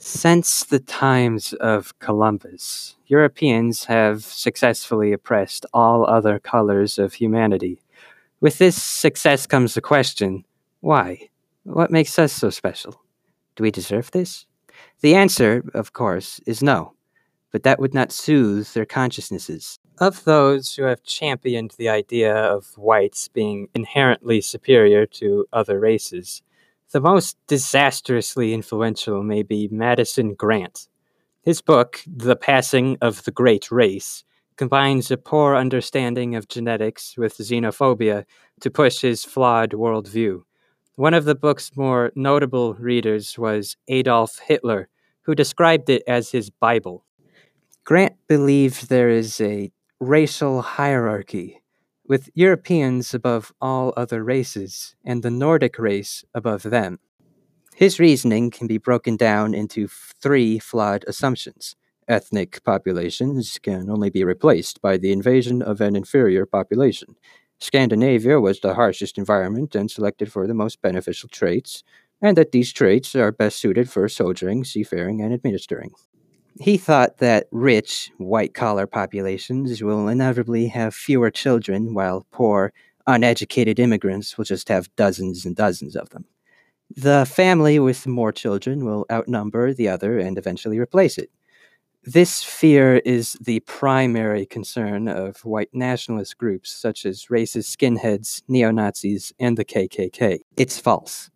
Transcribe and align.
Since 0.00 0.62
the 0.64 0.78
times 0.78 1.54
of 1.54 1.98
Columbus, 1.98 2.94
Europeans 3.08 3.86
have 3.86 4.22
successfully 4.22 5.12
oppressed 5.12 5.66
all 5.74 6.06
other 6.06 6.38
colors 6.38 7.00
of 7.00 7.14
humanity. 7.14 7.82
With 8.40 8.58
this 8.58 8.80
success 8.80 9.48
comes 9.48 9.74
the 9.74 9.80
question 9.80 10.44
why? 10.80 11.30
What 11.64 11.90
makes 11.90 12.16
us 12.16 12.32
so 12.32 12.48
special? 12.50 13.02
Do 13.56 13.64
we 13.64 13.72
deserve 13.72 14.12
this? 14.12 14.46
The 15.00 15.16
answer, 15.16 15.64
of 15.74 15.92
course, 15.92 16.40
is 16.46 16.62
no, 16.62 16.94
but 17.50 17.64
that 17.64 17.80
would 17.80 17.92
not 17.92 18.12
soothe 18.12 18.68
their 18.68 18.86
consciousnesses. 18.86 19.80
Of 19.98 20.22
those 20.22 20.76
who 20.76 20.84
have 20.84 21.02
championed 21.02 21.72
the 21.76 21.88
idea 21.88 22.32
of 22.32 22.78
whites 22.78 23.26
being 23.26 23.68
inherently 23.74 24.42
superior 24.42 25.06
to 25.06 25.46
other 25.52 25.80
races, 25.80 26.42
the 26.92 27.00
most 27.00 27.36
disastrously 27.46 28.54
influential 28.54 29.22
may 29.22 29.42
be 29.42 29.68
Madison 29.70 30.34
Grant. 30.34 30.88
His 31.42 31.60
book, 31.60 32.00
The 32.06 32.36
Passing 32.36 32.96
of 33.02 33.24
the 33.24 33.30
Great 33.30 33.70
Race, 33.70 34.24
combines 34.56 35.10
a 35.10 35.18
poor 35.18 35.54
understanding 35.54 36.34
of 36.34 36.48
genetics 36.48 37.16
with 37.16 37.36
xenophobia 37.36 38.24
to 38.60 38.70
push 38.70 39.02
his 39.02 39.24
flawed 39.24 39.70
worldview. 39.70 40.42
One 40.96 41.14
of 41.14 41.26
the 41.26 41.34
book's 41.34 41.76
more 41.76 42.10
notable 42.16 42.74
readers 42.74 43.38
was 43.38 43.76
Adolf 43.88 44.38
Hitler, 44.38 44.88
who 45.22 45.34
described 45.34 45.90
it 45.90 46.02
as 46.08 46.30
his 46.30 46.48
Bible. 46.48 47.04
Grant 47.84 48.16
believed 48.28 48.88
there 48.88 49.10
is 49.10 49.40
a 49.40 49.70
racial 50.00 50.62
hierarchy 50.62 51.60
with 52.08 52.30
Europeans 52.34 53.12
above 53.12 53.52
all 53.60 53.92
other 53.96 54.24
races, 54.24 54.96
and 55.04 55.22
the 55.22 55.30
Nordic 55.30 55.78
race 55.78 56.24
above 56.34 56.62
them. 56.62 56.98
His 57.76 58.00
reasoning 58.00 58.50
can 58.50 58.66
be 58.66 58.78
broken 58.78 59.16
down 59.16 59.54
into 59.54 59.86
three 59.86 60.58
flawed 60.58 61.04
assumptions. 61.06 61.76
Ethnic 62.08 62.64
populations 62.64 63.58
can 63.62 63.90
only 63.90 64.10
be 64.10 64.24
replaced 64.24 64.80
by 64.80 64.96
the 64.96 65.12
invasion 65.12 65.60
of 65.60 65.80
an 65.80 65.94
inferior 65.94 66.46
population. 66.46 67.14
Scandinavia 67.60 68.40
was 68.40 68.60
the 68.60 68.74
harshest 68.74 69.18
environment 69.18 69.74
and 69.74 69.90
selected 69.90 70.32
for 70.32 70.46
the 70.46 70.54
most 70.54 70.80
beneficial 70.80 71.28
traits, 71.28 71.84
and 72.22 72.36
that 72.36 72.52
these 72.52 72.72
traits 72.72 73.14
are 73.14 73.30
best 73.30 73.58
suited 73.58 73.90
for 73.90 74.08
soldiering, 74.08 74.64
seafaring, 74.64 75.20
and 75.20 75.34
administering. 75.34 75.90
He 76.60 76.76
thought 76.76 77.18
that 77.18 77.46
rich, 77.52 78.10
white 78.18 78.52
collar 78.52 78.86
populations 78.86 79.80
will 79.80 80.08
inevitably 80.08 80.66
have 80.68 80.92
fewer 80.94 81.30
children, 81.30 81.94
while 81.94 82.26
poor, 82.32 82.72
uneducated 83.06 83.78
immigrants 83.78 84.36
will 84.36 84.44
just 84.44 84.68
have 84.68 84.94
dozens 84.96 85.46
and 85.46 85.54
dozens 85.54 85.94
of 85.94 86.10
them. 86.10 86.24
The 86.96 87.26
family 87.26 87.78
with 87.78 88.06
more 88.06 88.32
children 88.32 88.84
will 88.84 89.06
outnumber 89.10 89.72
the 89.72 89.88
other 89.88 90.18
and 90.18 90.36
eventually 90.36 90.78
replace 90.78 91.16
it. 91.16 91.30
This 92.02 92.42
fear 92.42 92.96
is 93.04 93.36
the 93.40 93.60
primary 93.60 94.46
concern 94.46 95.06
of 95.06 95.44
white 95.44 95.70
nationalist 95.72 96.38
groups 96.38 96.70
such 96.70 97.06
as 97.06 97.26
racist 97.26 97.76
skinheads, 97.76 98.42
neo 98.48 98.70
Nazis, 98.70 99.32
and 99.38 99.56
the 99.56 99.64
KKK. 99.64 100.40
It's 100.56 100.78
false. 100.78 101.30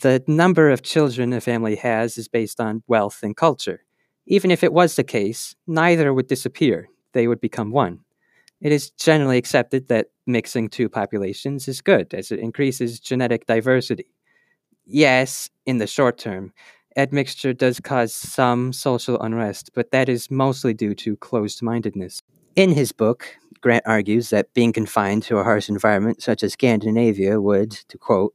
The 0.00 0.22
number 0.28 0.70
of 0.70 0.82
children 0.82 1.32
a 1.32 1.40
family 1.40 1.76
has 1.76 2.16
is 2.16 2.28
based 2.28 2.60
on 2.60 2.84
wealth 2.86 3.20
and 3.22 3.36
culture. 3.36 3.84
Even 4.30 4.50
if 4.50 4.62
it 4.62 4.74
was 4.74 4.94
the 4.94 5.04
case, 5.04 5.54
neither 5.66 6.12
would 6.12 6.26
disappear, 6.26 6.90
they 7.14 7.26
would 7.26 7.40
become 7.40 7.70
one. 7.70 8.00
It 8.60 8.72
is 8.72 8.90
generally 8.90 9.38
accepted 9.38 9.88
that 9.88 10.08
mixing 10.26 10.68
two 10.68 10.90
populations 10.90 11.66
is 11.66 11.80
good, 11.80 12.12
as 12.12 12.30
it 12.30 12.38
increases 12.38 13.00
genetic 13.00 13.46
diversity. 13.46 14.12
Yes, 14.84 15.48
in 15.64 15.78
the 15.78 15.86
short 15.86 16.18
term, 16.18 16.52
admixture 16.94 17.54
does 17.54 17.80
cause 17.80 18.14
some 18.14 18.74
social 18.74 19.18
unrest, 19.22 19.70
but 19.74 19.92
that 19.92 20.10
is 20.10 20.30
mostly 20.30 20.74
due 20.74 20.94
to 20.96 21.16
closed 21.16 21.62
mindedness. 21.62 22.20
In 22.54 22.72
his 22.72 22.92
book, 22.92 23.34
Grant 23.62 23.84
argues 23.86 24.28
that 24.28 24.52
being 24.52 24.74
confined 24.74 25.22
to 25.24 25.38
a 25.38 25.44
harsh 25.44 25.70
environment 25.70 26.22
such 26.22 26.42
as 26.42 26.52
Scandinavia 26.52 27.40
would, 27.40 27.70
to 27.70 27.96
quote, 27.96 28.34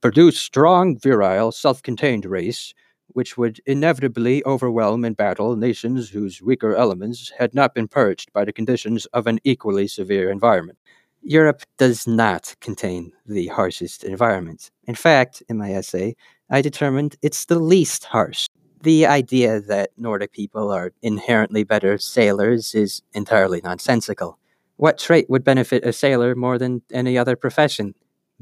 produce 0.00 0.40
strong, 0.40 0.98
virile, 0.98 1.52
self 1.52 1.82
contained 1.82 2.24
race 2.24 2.72
which 3.14 3.38
would 3.38 3.60
inevitably 3.64 4.44
overwhelm 4.44 5.04
and 5.04 5.16
battle 5.16 5.56
nations 5.56 6.10
whose 6.10 6.42
weaker 6.42 6.76
elements 6.76 7.32
had 7.38 7.54
not 7.54 7.74
been 7.74 7.88
purged 7.88 8.32
by 8.32 8.44
the 8.44 8.52
conditions 8.52 9.06
of 9.06 9.26
an 9.26 9.38
equally 9.44 9.88
severe 9.88 10.30
environment. 10.30 10.78
Europe 11.22 11.62
does 11.78 12.06
not 12.06 12.54
contain 12.60 13.10
the 13.24 13.46
harshest 13.46 14.04
environment. 14.04 14.70
In 14.86 14.94
fact, 14.94 15.42
in 15.48 15.56
my 15.56 15.72
essay, 15.72 16.16
I 16.50 16.60
determined 16.60 17.16
it's 17.22 17.46
the 17.46 17.58
least 17.58 18.04
harsh. 18.04 18.46
The 18.82 19.06
idea 19.06 19.60
that 19.62 19.90
Nordic 19.96 20.32
people 20.32 20.70
are 20.70 20.92
inherently 21.00 21.64
better 21.64 21.96
sailors 21.96 22.74
is 22.74 23.00
entirely 23.14 23.62
nonsensical. 23.64 24.38
What 24.76 24.98
trait 24.98 25.30
would 25.30 25.44
benefit 25.44 25.86
a 25.86 25.92
sailor 25.92 26.34
more 26.34 26.58
than 26.58 26.82
any 26.92 27.16
other 27.16 27.36
profession? 27.36 27.94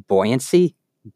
Buoyancy? 0.08 0.74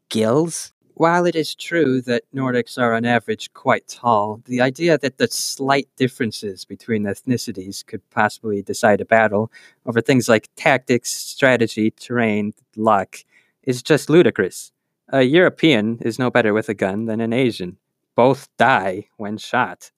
Gills? 0.09 0.71
While 0.97 1.27
it 1.27 1.35
is 1.35 1.53
true 1.53 2.01
that 2.01 2.23
Nordics 2.33 2.75
are 2.81 2.95
on 2.95 3.05
average 3.05 3.53
quite 3.53 3.87
tall, 3.87 4.41
the 4.45 4.61
idea 4.61 4.97
that 4.97 5.19
the 5.19 5.27
slight 5.27 5.87
differences 5.95 6.65
between 6.65 7.03
ethnicities 7.03 7.85
could 7.85 8.01
possibly 8.09 8.63
decide 8.63 8.99
a 8.99 9.05
battle 9.05 9.51
over 9.85 10.01
things 10.01 10.27
like 10.27 10.49
tactics, 10.55 11.11
strategy, 11.11 11.91
terrain, 11.91 12.55
luck 12.75 13.17
is 13.61 13.83
just 13.83 14.09
ludicrous. 14.09 14.71
A 15.09 15.21
European 15.21 15.99
is 16.01 16.17
no 16.17 16.31
better 16.31 16.51
with 16.51 16.67
a 16.67 16.73
gun 16.73 17.05
than 17.05 17.21
an 17.21 17.31
Asian. 17.31 17.77
Both 18.15 18.49
die 18.57 19.07
when 19.17 19.37
shot. 19.37 19.91